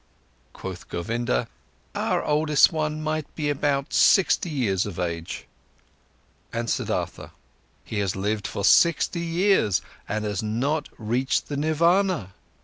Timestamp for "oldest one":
2.25-3.03